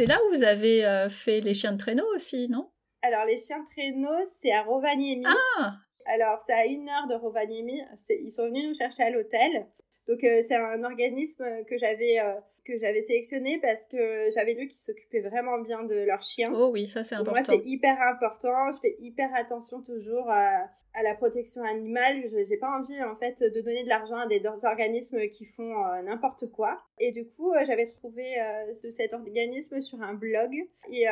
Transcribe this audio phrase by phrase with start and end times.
[0.00, 2.70] C'est là où vous avez fait les chiens de traîneau aussi, non?
[3.02, 5.26] Alors, les chiens de traîneau, c'est à Rovaniemi.
[5.26, 5.76] Ah
[6.06, 7.82] Alors, c'est à une heure de Rovaniemi.
[8.08, 9.66] Ils sont venus nous chercher à l'hôtel.
[10.10, 12.18] Donc, c'est un organisme que j'avais
[12.66, 16.52] que j'avais sélectionné parce que j'avais lu qu'ils s'occupaient vraiment bien de leurs chiens.
[16.54, 17.32] Oh oui, ça c'est important.
[17.32, 18.72] moi, c'est hyper important.
[18.72, 22.24] Je fais hyper attention toujours à, à la protection animale.
[22.44, 26.02] J'ai pas envie en fait de donner de l'argent à des organismes qui font euh,
[26.02, 26.82] n'importe quoi.
[26.98, 30.52] Et du coup, euh, j'avais trouvé euh, cet organisme sur un blog
[30.90, 31.06] et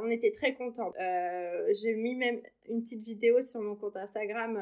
[0.00, 0.92] on était très contents.
[0.98, 4.60] J'ai mis même une petite vidéo sur mon compte Instagram.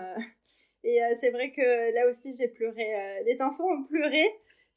[0.85, 3.23] Et c'est vrai que là aussi j'ai pleuré.
[3.27, 4.25] les enfants ont pleuré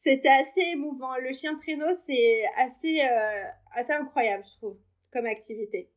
[0.04, 1.16] c'était assez émouvant.
[1.18, 3.44] Le chien traîneau, c'est assez, euh,
[3.74, 4.78] assez incroyable, je trouve,
[5.12, 5.90] comme activité.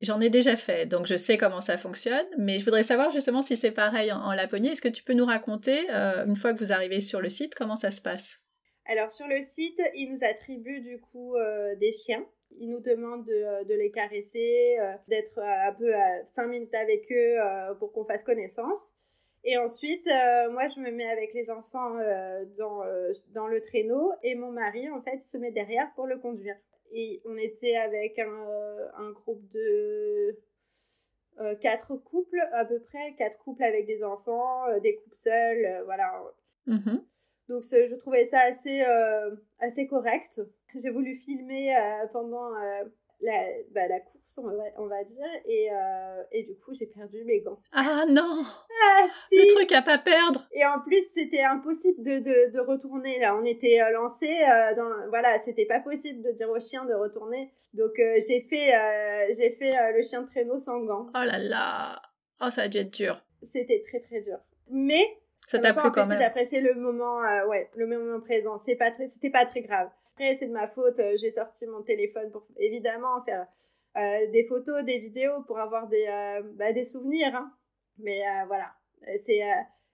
[0.00, 3.42] J'en ai déjà fait, donc je sais comment ça fonctionne, mais je voudrais savoir justement
[3.42, 4.68] si c'est pareil en, Laponie.
[4.68, 7.54] Est-ce que tu peux nous raconter, euh, une fois que vous arrivez sur le site,
[7.54, 8.38] comment ça se passe?
[8.86, 12.24] Alors sur le site, ils nous attribuent du coup euh, des chiens.
[12.58, 14.76] Ils nous demandent de, de les caresser,
[15.06, 17.36] d'être un peu à 5 minutes avec eux
[17.78, 18.94] pour qu'on fasse connaissance.
[19.44, 23.62] Et ensuite, euh, moi, je me mets avec les enfants euh, dans, euh, dans le
[23.62, 26.56] traîneau et mon mari, en fait, se met derrière pour le conduire.
[26.92, 28.46] Et on était avec un,
[28.96, 30.38] un groupe de
[31.62, 36.22] quatre couples, à peu près, quatre couples avec des enfants, des couples seuls, voilà.
[36.66, 37.02] Mm-hmm.
[37.48, 38.82] Donc, je trouvais ça assez,
[39.60, 40.42] assez correct.
[40.74, 41.74] J'ai voulu filmer
[42.12, 42.50] pendant
[43.22, 46.86] la, bah, la course, on va, on va dire, et, euh, et du coup, j'ai
[46.86, 47.60] perdu mes gants.
[47.72, 52.18] Ah non Ah si Le truc à pas perdre Et en plus, c'était impossible de,
[52.18, 53.36] de, de, retourner, là.
[53.36, 55.08] On était euh, lancé euh, dans...
[55.08, 57.52] Voilà, c'était pas possible de dire au chien de retourner.
[57.74, 58.72] Donc, j'ai fait,
[59.36, 61.06] j'ai fait le chien de traîneau sans gants.
[61.14, 62.02] Oh là là
[62.40, 63.22] Oh, ça a dû être dur.
[63.52, 64.38] C'était très très dur.
[64.70, 65.04] Mais...
[65.46, 68.58] Ça t'a plu quand même d'apprécier le moment, ouais, le moment présent.
[68.58, 69.88] C'est pas très, c'était pas très grave
[70.38, 70.98] c'est de ma faute.
[70.98, 73.46] Euh, j'ai sorti mon téléphone pour évidemment faire
[73.96, 77.34] euh, des photos, des vidéos pour avoir des, euh, bah, des souvenirs.
[77.34, 77.52] Hein.
[77.98, 78.72] Mais voilà,
[79.26, 79.42] c'est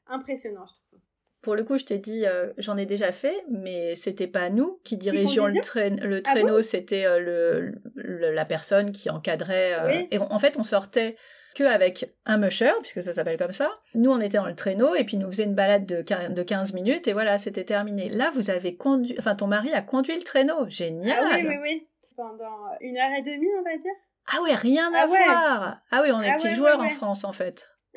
[0.07, 1.01] impressionnant, je trouve.
[1.43, 2.25] Pour le coup, je t'ai dit,
[2.57, 7.19] j'en ai déjà fait, mais c'était pas nous qui dirigeons le, le, ah traîneau, c'était
[7.19, 10.07] le, la personne qui encadrait.
[10.13, 11.17] Et en fait, on sortait
[11.65, 13.71] avec un musher, puisque ça s'appelle comme ça.
[13.95, 16.75] Nous, on était dans le traîneau et puis nous faisait une balade de, de 15
[16.75, 18.09] minutes et voilà, c'était terminé.
[18.11, 20.69] Là, vous avez conduit, enfin, ton mari a conduit le traîneau.
[20.69, 21.19] Génial!
[21.19, 21.89] Ah oui, oui, oui.
[22.17, 23.93] Pendant une heure et demie, on va dire.
[24.33, 25.79] Ah oui, rien à ah voir!
[25.91, 27.67] Ah oui, on est ah petits joueurs en France, en fait.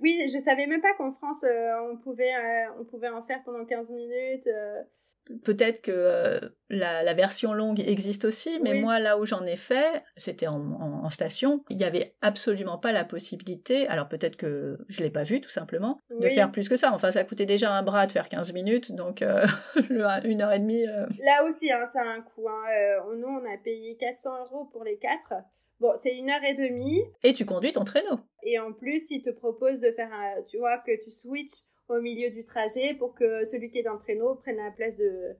[0.00, 3.42] oui, je savais même pas qu'en France, euh, on, pouvait, euh, on pouvait en faire
[3.44, 4.46] pendant 15 minutes.
[4.46, 4.82] Euh.
[5.44, 10.02] Peut-être que euh, la, version longue existe aussi, mais moi, là où j'en ai fait,
[10.16, 15.04] c'était en, station, il n'y avait absolument pas la possibilité, alors peut-être que je ne
[15.04, 16.92] l'ai pas vu tout simplement, de faire plus que ça.
[16.92, 19.46] Enfin, ça coûtait déjà un bras de faire 15 minutes, donc euh,
[20.24, 20.86] une heure et demie.
[20.86, 21.06] Euh.
[21.22, 22.48] Là aussi, hein, ça a un coût.
[22.48, 23.14] Hein.
[23.16, 25.34] nous, on a payé 400 euros pour les quatre.
[25.80, 27.02] Bon, c'est une heure et demie.
[27.24, 28.20] Et tu conduis ton traîneau.
[28.44, 32.00] Et en plus, ils te proposent de faire, un, tu vois, que tu switches au
[32.00, 35.36] milieu du trajet pour que celui qui est dans le traîneau prenne la place de...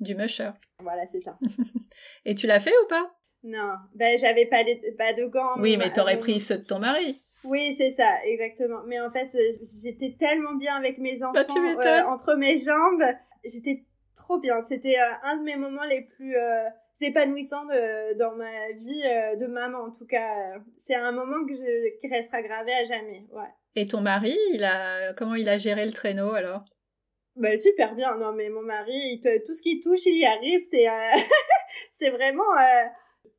[0.00, 0.50] Du musher.
[0.80, 1.38] Voilà, c'est ça.
[2.24, 3.14] Et tu l'as fait ou pas?
[3.42, 4.64] Non, ben j'avais pas,
[4.98, 5.60] pas de gants.
[5.60, 7.22] Oui, mais t'aurais pris ceux de ton mari.
[7.44, 8.82] Oui, c'est ça, exactement.
[8.86, 9.34] Mais en fait,
[9.82, 13.02] j'étais tellement bien avec mes bah, enfants euh, entre mes jambes.
[13.44, 13.84] J'étais
[14.14, 14.62] trop bien.
[14.68, 16.68] C'était euh, un de mes moments les plus euh,
[17.00, 17.64] épanouissants
[18.18, 19.02] dans ma vie
[19.38, 20.58] de maman, en tout cas.
[20.78, 23.24] C'est un moment que je, qui restera gravé à jamais.
[23.32, 23.48] Ouais.
[23.76, 26.64] Et ton mari, il a comment il a géré le traîneau alors?
[27.36, 28.16] Bah, super bien.
[28.16, 30.62] Non mais mon mari, il tout ce qu'il touche, il y arrive.
[30.70, 30.92] C'est euh,
[32.00, 32.86] c'est vraiment euh,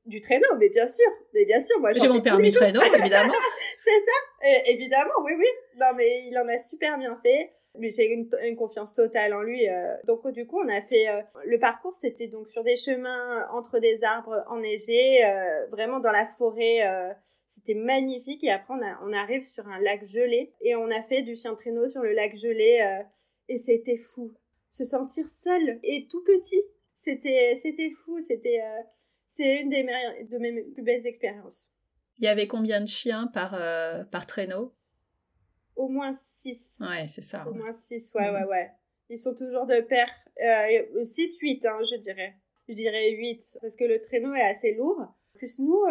[0.05, 1.79] du traîneau, mais bien sûr, mais bien sûr.
[1.79, 3.33] Moi, j'ai mon permis traîneau, évidemment.
[3.83, 5.47] c'est ça, évidemment, oui, oui.
[5.77, 7.51] Non mais il en a super bien fait.
[7.77, 9.69] Mais j'ai une, une, confiance totale en lui.
[9.69, 9.95] Euh.
[10.05, 11.07] Donc du coup, on a fait
[11.45, 15.21] le parcours, c'était donc sur des chemins entre des arbres enneigés,
[15.71, 16.81] vraiment dans la forêt
[17.51, 18.43] c'était magnifique.
[18.45, 18.73] Et après,
[19.03, 20.53] on, arrive sur un lac gelé.
[20.61, 22.79] Et on a fait du chien traîneau sur le lac gelé.
[22.81, 23.03] Euh,
[23.49, 24.33] et c'était fou.
[24.69, 26.61] Se sentir seul et tout petit.
[26.95, 28.21] C'était, c'était fou.
[28.25, 28.81] C'était, euh,
[29.27, 31.73] c'est une des de mes plus belles expériences.
[32.19, 34.73] Il y avait combien de chiens par, euh, par traîneau?
[35.75, 36.77] Au moins six.
[36.79, 37.45] Ouais, c'est ça.
[37.47, 38.71] Au moins six, ouais, ouais, ouais.
[39.09, 40.07] Ils sont toujours de pair.
[41.03, 42.37] six, huit, hein, je dirais.
[42.69, 43.43] Je dirais huit.
[43.61, 45.01] Parce que le traîneau est assez lourd.
[45.33, 45.83] plus, nous,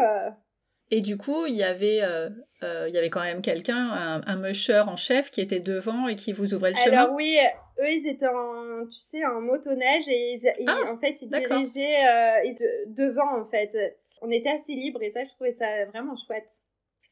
[0.93, 2.31] et du coup, il y avait, euh,
[2.65, 6.09] euh, il y avait quand même quelqu'un, un, un musher en chef qui était devant
[6.09, 6.99] et qui vous ouvrait le chemin.
[6.99, 7.37] Alors oui,
[7.79, 12.07] eux, ils étaient en, tu sais, en motoneige et ils, ah, en fait, ils dirigeaient
[12.07, 13.77] euh, devant, en fait.
[14.21, 16.51] On était assez libres et ça, je trouvais ça vraiment chouette.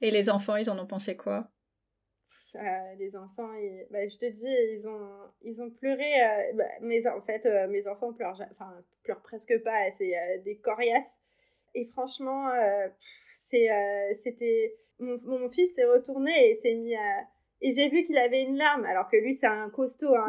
[0.00, 1.48] Et les enfants, ils en ont pensé quoi?
[2.98, 3.50] Les enfants,
[3.90, 5.08] bah, je te dis, ils ont,
[5.42, 6.12] ils ont pleuré.
[6.54, 8.74] Bah, mais en fait, mes enfants pleurent, enfin,
[9.04, 9.88] pleurent presque pas.
[9.96, 10.12] C'est
[10.44, 11.18] des coriaces
[11.74, 12.48] Et franchement,
[13.50, 13.68] c'est,
[14.22, 17.26] c'était mon, mon, fils s'est retourné et s'est mis à
[17.60, 20.14] et j'ai vu qu'il avait une larme, alors que lui, c'est un costaud.
[20.14, 20.28] Hein,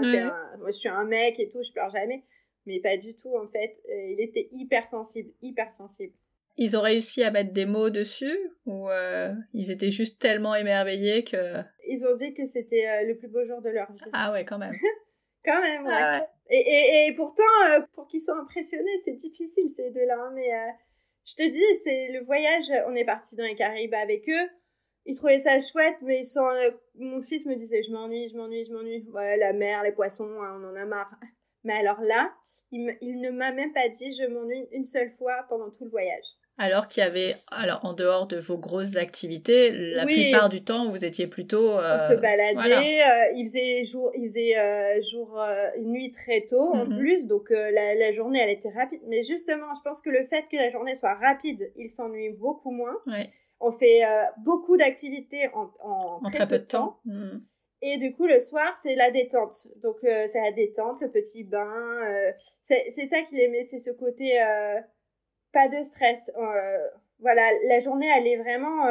[0.60, 2.24] Moi, je suis un mec et tout, je pleure jamais.
[2.66, 3.80] Mais pas du tout, en fait.
[3.90, 6.14] Euh, il était hyper sensible, hyper sensible.
[6.58, 11.24] Ils ont réussi à mettre des mots dessus Ou euh, ils étaient juste tellement émerveillés
[11.24, 11.62] que...
[11.88, 14.00] Ils ont dit que c'était euh, le plus beau jour de leur vie.
[14.12, 14.76] Ah ouais, quand même.
[15.46, 15.94] quand même, ouais.
[15.94, 17.44] Ah et, et, et, pourtant,
[17.94, 20.18] pour qu'ils soient impressionnés, c'est difficile ces deux-là.
[20.20, 20.50] Hein, mais
[21.30, 22.72] je te dis, c'est le voyage.
[22.88, 24.50] On est parti dans les Caraïbes avec eux
[25.10, 28.66] ils trouvaient ça chouette, mais sans, euh, mon fils me disait je m'ennuie, je m'ennuie,
[28.66, 29.08] je m'ennuie.
[29.12, 31.12] Ouais, la mer, les poissons, hein, on en a marre.
[31.64, 32.32] Mais alors là,
[32.72, 35.90] il, il ne m'a même pas dit je m'ennuie une seule fois pendant tout le
[35.90, 36.26] voyage.
[36.60, 40.90] Alors qu'il y avait, alors en dehors de vos grosses activités, la plupart du temps
[40.90, 41.80] vous étiez plutôt.
[41.80, 45.42] Euh, on se baladait, euh, il faisait jour, il faisait jour,
[45.82, 46.98] nuit très tôt en mm-hmm.
[46.98, 49.00] plus, donc la, la, journée elle était rapide.
[49.08, 52.72] Mais justement, je pense que le fait que la journée soit rapide, il s'ennuie beaucoup
[52.72, 52.98] moins.
[53.08, 53.32] Ouais.
[53.62, 57.00] On fait euh, beaucoup d'activités en, en, très, peu de temps.
[57.06, 57.40] Hmm.
[57.82, 59.68] Et du coup, le soir, c'est la détente.
[59.82, 61.74] Donc, euh, c'est la détente, le petit bain.
[62.06, 62.32] Euh,
[62.64, 64.38] c'est ça qu'il aimait, c'est ce côté
[65.52, 66.32] pas de stress.
[67.20, 68.86] voilà, la journée, elle est vraiment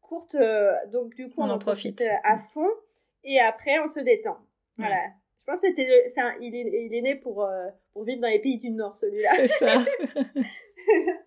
[0.00, 0.36] courte.
[0.92, 2.70] donc, du coup, on, en profite, à fond.
[3.24, 4.38] Et après, on se détend.
[4.78, 5.00] Voilà.
[5.38, 7.48] Je pense que c'était il, est, il est né pour,
[7.92, 9.30] pour vivre dans les pays du Nord, celui-là.
[9.36, 9.84] C'est ça.